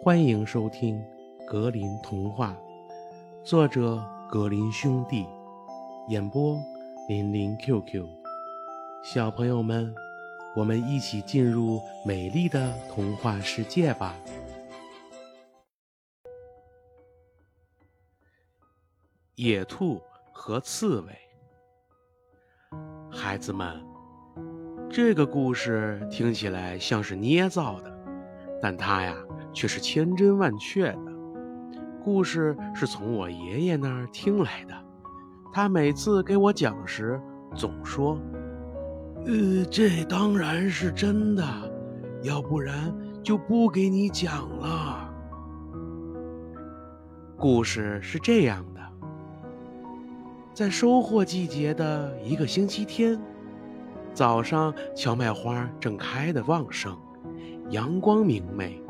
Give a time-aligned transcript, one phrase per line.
[0.00, 0.96] 欢迎收听
[1.44, 2.56] 《格林童话》，
[3.44, 5.26] 作者格林兄弟，
[6.08, 6.56] 演播
[7.08, 8.06] 林林 QQ。
[9.02, 9.92] 小朋友们，
[10.54, 14.14] 我们一起进入美丽的童话世界吧！
[19.34, 20.00] 野兔
[20.32, 21.12] 和刺猬，
[23.10, 23.84] 孩子们，
[24.88, 27.92] 这个故事听起来像是捏造的，
[28.62, 29.16] 但它呀。
[29.52, 31.12] 却是千真万确的。
[32.02, 34.74] 故事是从我爷爷那儿听来的，
[35.52, 37.20] 他每次给我讲时
[37.54, 38.18] 总说
[39.26, 41.44] ：“呃，这当然是真的，
[42.22, 45.12] 要不然就不给你讲了。”
[47.36, 48.80] 故事是这样的：
[50.54, 53.20] 在收获季节的一个星期天，
[54.14, 56.96] 早上，荞麦花正开得旺盛，
[57.70, 58.82] 阳光明媚。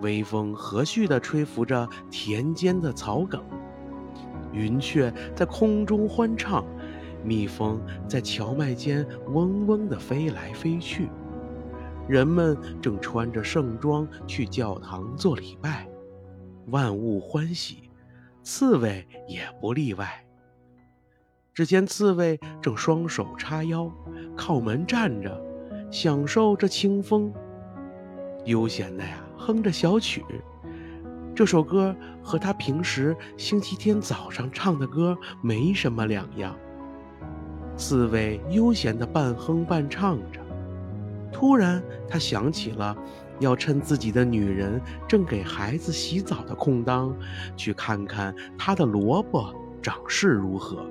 [0.00, 3.42] 微风和煦地吹拂着田间的草梗，
[4.52, 6.64] 云雀在空中欢唱，
[7.24, 11.08] 蜜蜂在荞麦间嗡嗡地飞来飞去。
[12.08, 15.86] 人们正穿着盛装去教堂做礼拜，
[16.66, 17.90] 万物欢喜，
[18.42, 20.24] 刺猬也不例外。
[21.52, 23.92] 只见刺猬正双手叉腰，
[24.36, 25.40] 靠门站着，
[25.90, 27.32] 享受这清风，
[28.44, 29.22] 悠闲的呀。
[29.40, 30.22] 哼着小曲，
[31.34, 36.54] 这首歌和他平时星期天早上唱的歌没什么两样。
[37.74, 40.40] 刺猬悠闲地半哼半唱着，
[41.32, 42.94] 突然他想起了
[43.38, 47.16] 要趁自己的女人正给孩子洗澡的空当，
[47.56, 50.84] 去看看他的萝卜长势如何。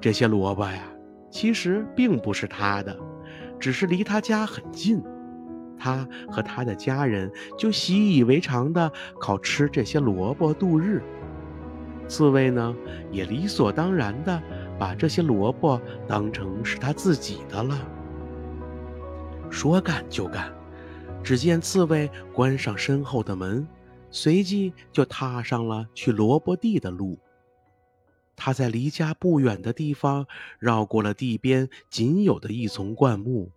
[0.00, 0.84] 这些萝卜呀，
[1.28, 2.96] 其实并不是他的，
[3.58, 5.02] 只是离他家很近。
[5.80, 11.02] 他和他的家人就习以为常地靠吃这些萝卜度日。
[12.06, 12.76] 刺猬呢，
[13.10, 14.42] 也理所当然地
[14.78, 17.88] 把这些萝卜当成是他自己的了。
[19.48, 20.52] 说干就干，
[21.22, 23.66] 只见刺猬关上身后的门，
[24.10, 27.18] 随即就踏上了去萝卜地的路。
[28.34, 30.26] 他在离家不远的地方
[30.58, 33.50] 绕过了地边仅有的一丛灌木。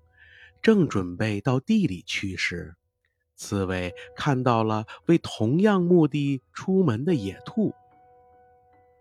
[0.64, 2.74] 正准备到地里去时，
[3.36, 7.74] 刺猬看到了为同样目的出门的野兔。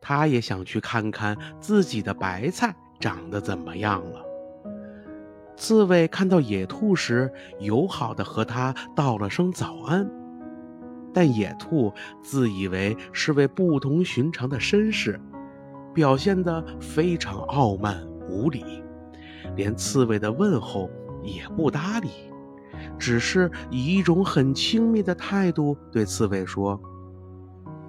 [0.01, 4.25] 他也想去看看自己的白菜长得怎么样了。
[5.57, 10.11] 刺猬看到野兔时，友好的和他道了声早安，
[11.15, 15.21] 但野兔自以为是位不同寻常的绅士，
[15.95, 18.83] 表现得非常傲慢无礼，
[19.55, 20.91] 连刺猬的问候。
[21.23, 22.09] 也不搭理，
[22.99, 26.81] 只是以一种很轻蔑的态度对刺猬说：“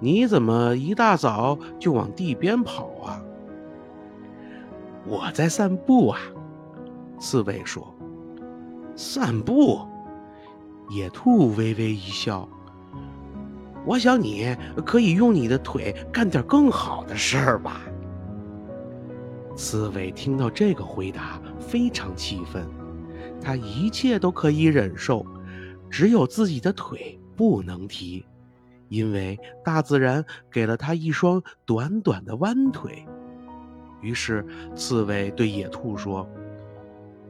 [0.00, 3.22] 你怎么一大早就往地边跑啊
[5.06, 6.18] ？”“我在散步啊。”
[7.18, 7.94] 刺猬说。
[8.96, 9.80] “散步？”
[10.90, 12.48] 野兔微微一笑。
[13.86, 17.80] “我想你可以用你的腿干点更好的事儿吧。”
[19.56, 22.66] 刺猬听到这个回答，非常气愤。
[23.44, 25.24] 他一切都可以忍受，
[25.90, 28.24] 只有自己的腿不能提，
[28.88, 33.04] 因为大自然给了他一双短短的弯腿。
[34.00, 34.44] 于是，
[34.74, 36.28] 刺猬对野兔说：“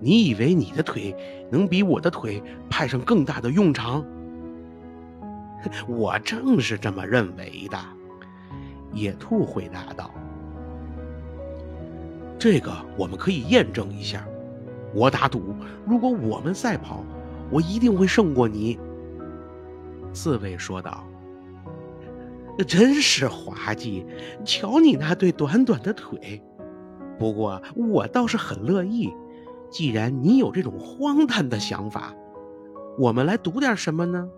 [0.00, 1.14] 你以为你的腿
[1.50, 4.04] 能比我的腿派上更大的用场？”
[5.88, 7.78] 我正是这么认为的。”
[8.92, 10.12] 野兔回答道。
[12.38, 14.26] “这个我们可以验证一下。”
[14.94, 15.54] 我打赌，
[15.86, 17.04] 如果我们赛跑，
[17.50, 18.78] 我一定会胜过你。”
[20.12, 21.04] 刺猬说道。
[22.68, 24.06] “真是滑稽！
[24.44, 26.40] 瞧你那对短短的腿。
[27.18, 29.12] 不过我倒是很乐意，
[29.70, 32.14] 既然你有这种荒诞的想法，
[32.96, 34.28] 我们来赌点什么呢？”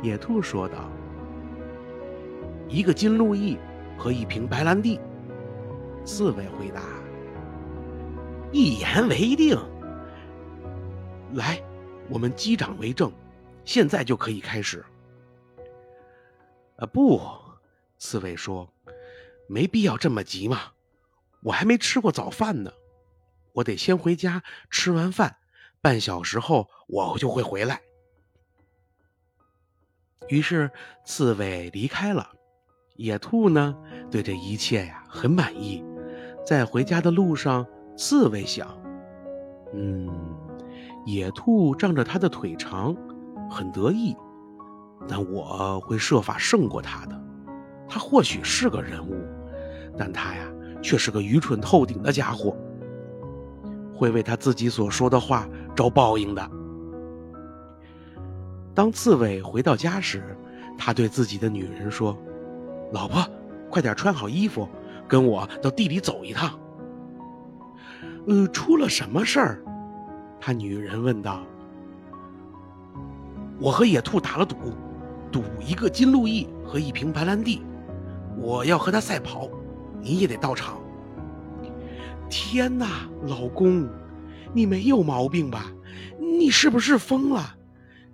[0.00, 0.88] 野兔说道。
[2.68, 3.58] “一个金路易
[3.98, 5.00] 和一瓶白兰地。”
[6.06, 6.82] 刺猬回答。
[8.52, 9.58] 一言为定。
[11.34, 11.62] 来，
[12.08, 13.12] 我们击掌为证，
[13.64, 14.84] 现在就可以开始。
[16.76, 17.20] 啊，不，
[17.98, 18.72] 刺猬说，
[19.48, 20.72] 没必要这么急嘛，
[21.42, 22.72] 我还没吃过早饭呢，
[23.52, 25.36] 我得先回家吃完饭，
[25.80, 27.80] 半小时后我就会回来。
[30.28, 30.70] 于是，
[31.04, 32.32] 刺猬离开了。
[32.96, 33.76] 野兔呢，
[34.10, 35.84] 对这一切呀很满意，
[36.46, 37.66] 在回家的路上。
[37.96, 38.68] 刺猬想
[39.72, 40.08] ：“嗯，
[41.06, 42.94] 野兔仗着它的腿长，
[43.50, 44.14] 很得意，
[45.08, 47.20] 但我会设法胜过他的。
[47.88, 49.14] 他或许是个人物，
[49.96, 50.46] 但他呀，
[50.82, 52.54] 却是个愚蠢透顶的家伙，
[53.94, 56.50] 会为他自己所说的话招报应的。
[58.74, 60.36] 当刺猬回到家时，
[60.76, 62.14] 他对自己的女人说
[62.92, 63.24] ：“老婆，
[63.70, 64.68] 快点穿好衣服，
[65.08, 66.50] 跟我到地里走一趟。
[68.26, 69.62] ”“呃，出了什么事儿？”
[70.40, 71.42] 他女人问道。
[73.58, 74.56] “我和野兔打了赌，
[75.32, 77.62] 赌一个金鹿翼和一瓶白兰地，
[78.36, 79.48] 我要和他赛跑，
[80.00, 80.78] 你也得到场。
[82.28, 83.88] ”“天哪，老公，
[84.52, 85.72] 你没有毛病吧？
[86.18, 87.54] 你是不是疯了？”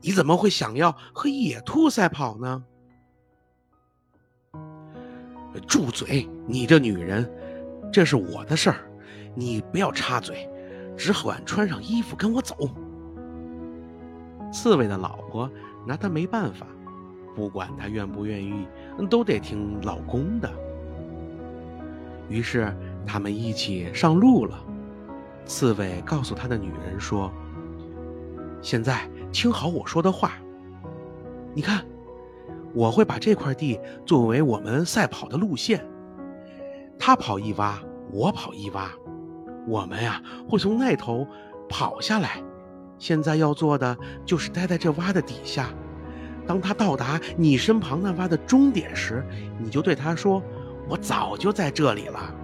[0.04, 2.64] 你怎么会想要和野兔赛跑呢？
[5.68, 6.28] 住嘴！
[6.44, 7.30] 你这女人，
[7.92, 8.90] 这是我的事儿，
[9.34, 10.48] 你不要插嘴，
[10.96, 12.56] 只管穿上衣服跟我走。
[14.52, 15.50] 刺猬的老婆
[15.86, 16.66] 拿他没办法，
[17.34, 18.66] 不管他愿不愿意，
[19.08, 20.52] 都得听老公的。
[22.28, 22.74] 于是
[23.06, 24.58] 他们一起上路了。
[25.44, 27.32] 刺猬告诉他的女人说
[28.62, 30.32] ：“现在。”听好我说的话，
[31.54, 31.82] 你看，
[32.74, 35.82] 我会把这块地作为我们赛跑的路线。
[36.98, 37.76] 他跑一洼，
[38.10, 38.90] 我跑一洼，
[39.66, 41.26] 我们呀会从那头
[41.68, 42.42] 跑下来。
[42.98, 45.70] 现在要做的就是待在这洼的底下。
[46.46, 49.24] 当他到达你身旁那洼的终点时，
[49.58, 50.42] 你就对他说
[50.88, 52.34] ：“我早就在这里了。”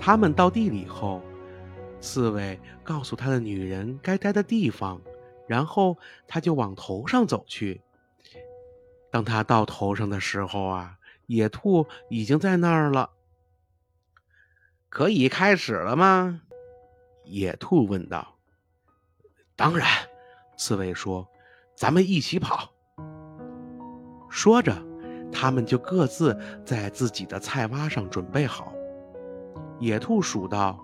[0.00, 1.22] 他们到地里后。
[2.00, 5.00] 刺猬告诉他的女人该待的地方，
[5.46, 5.96] 然后
[6.28, 7.80] 他就往头上走去。
[9.10, 10.98] 当他到头上的时候啊，
[11.28, 13.08] 野兔已经在那儿了。
[14.94, 16.40] 可以开始了吗？
[17.24, 18.36] 野兔问道。
[19.56, 19.88] 当然，
[20.56, 21.26] 刺猬说
[21.74, 22.72] ：“咱们一起跑。”
[24.30, 24.72] 说着，
[25.32, 28.72] 他们就各自在自己的菜洼上准备好。
[29.80, 30.78] 野兔数道。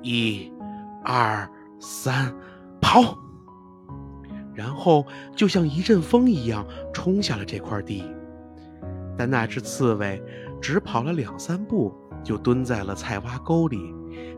[0.00, 0.52] 一、
[1.04, 1.50] 二、
[1.80, 2.32] 三，
[2.80, 3.18] 跑！
[4.54, 6.64] 然后就像一阵风一样
[6.94, 8.08] 冲下了这块地。
[9.18, 10.22] 但那只刺猬
[10.62, 13.94] 只跑了两三步，就蹲在了菜洼沟里，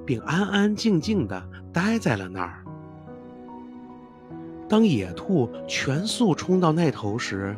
[0.06, 1.42] 并安安静静地
[1.72, 2.64] 待在了那儿。
[4.68, 7.56] 当野兔全速冲到那头时，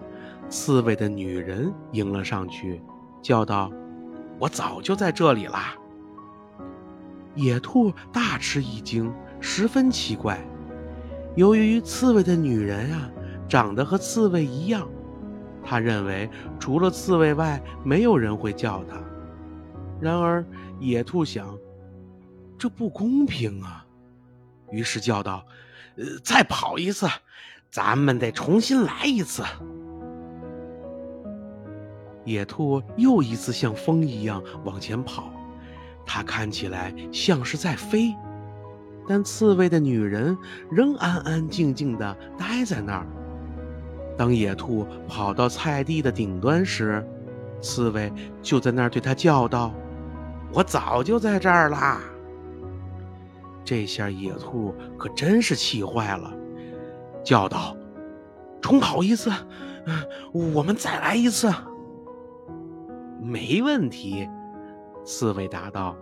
[0.48, 2.82] 刺猬的女人迎了上去，
[3.22, 3.70] 叫道
[4.38, 5.74] ：“我早就在这里啦！”
[7.36, 10.38] 野兔大吃一惊，十分奇怪。
[11.36, 13.10] 由于刺猬的女人啊，
[13.48, 14.88] 长得和刺猬一样，
[15.64, 16.28] 他认为
[16.58, 18.96] 除了刺猬外，没有人会叫她。
[20.04, 20.44] 然而，
[20.78, 21.58] 野兔想，
[22.58, 23.86] 这不公平啊，
[24.70, 25.42] 于是叫道
[25.96, 27.08] ：“呃，再跑一次，
[27.70, 29.42] 咱们得重新来一次。”
[32.26, 35.32] 野兔又一次像风一样往前跑。
[36.06, 38.14] 它看起来像是在飞，
[39.08, 40.36] 但刺猬的女人
[40.70, 43.06] 仍安安静静地待在那儿。
[44.16, 47.02] 当野兔跑到菜地的顶端时，
[47.60, 48.12] 刺猬
[48.42, 49.72] 就在那儿对它叫道
[50.54, 52.00] ：“我早就在这儿啦！”
[53.64, 56.32] 这下野兔可真是气坏了，
[57.24, 57.76] 叫道
[58.60, 59.30] ：“重跑一次，
[60.32, 61.52] 我们再来一次。”
[63.20, 64.28] 没问题。
[65.02, 65.96] 刺猬答道：“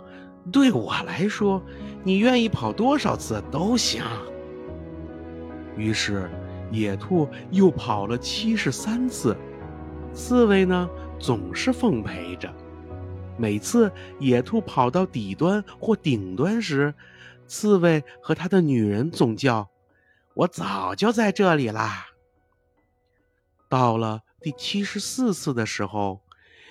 [0.52, 1.62] 对我来说，
[2.02, 4.02] 你愿意跑多少次都行。”
[5.76, 6.28] 于是，
[6.70, 9.36] 野兔又跑了七十三次。
[10.12, 12.52] 刺猬呢，总是奉陪着。
[13.36, 16.94] 每次野兔跑到底端或顶端时，
[17.46, 19.70] 刺猬和他的女人总叫
[20.34, 22.06] ：“我早就在这里啦。”
[23.68, 26.20] 到了第七十四次的时候，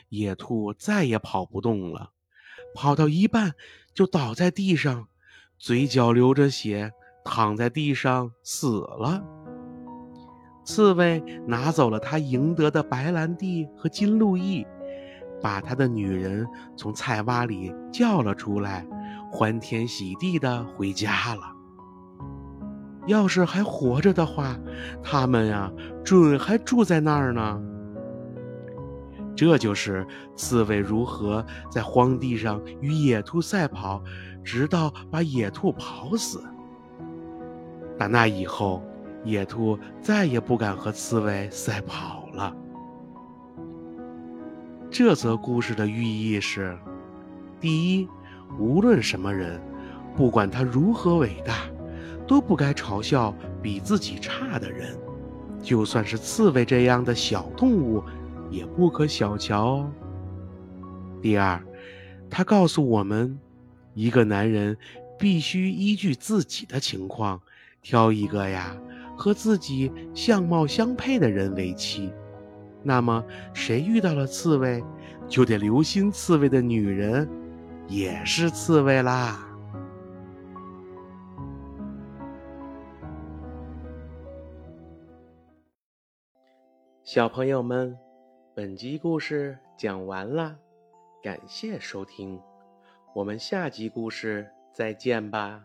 [0.10, 2.12] 野兔再也跑不动了。
[2.74, 3.53] 跑到一半，
[3.94, 5.08] 就倒在地上，
[5.58, 6.91] 嘴角流着血，
[7.25, 9.24] 躺在地上死了。
[10.63, 14.65] 刺猬拿走了他赢得的白兰地和金鹿翼，
[15.41, 18.86] 把他的女人从菜洼里叫了出来，
[19.31, 21.41] 欢天喜地的回家了。
[23.07, 24.55] 要是还活着的话，
[25.03, 25.71] 他们呀，
[26.03, 27.62] 准还住在那儿呢。
[29.36, 30.05] 这就是
[30.36, 34.03] 刺猬如何在荒地上与野兔赛跑，
[34.43, 36.43] 直到把野兔跑死。
[37.98, 38.83] 打那以后，
[39.24, 42.55] 野兔再也不敢和刺猬赛跑了。
[44.91, 46.77] 这则故事的寓意是：
[47.62, 48.10] 第一，
[48.60, 49.57] 无论什么人，
[50.17, 51.60] 不管他如何伟大，
[52.27, 54.93] 都不该嘲笑比自己差的人，
[55.63, 58.03] 就算是刺猬这样的小动物，
[58.50, 59.91] 也不可小瞧哦。
[61.21, 61.63] 第二，
[62.29, 63.39] 他告诉我们，
[63.93, 64.75] 一个男人
[65.17, 67.39] 必须依据自己的情况，
[67.81, 68.75] 挑一个呀
[69.15, 72.12] 和自己相貌相配的人为妻。
[72.83, 73.23] 那么，
[73.53, 74.83] 谁遇到了刺猬，
[75.27, 77.29] 就得留心刺猬的女人
[77.88, 79.47] 也是刺猬啦。
[87.03, 87.97] 小朋友们，
[88.55, 90.55] 本集故事讲完了，
[91.21, 92.39] 感谢收听，
[93.13, 95.61] 我们下集故事再见吧。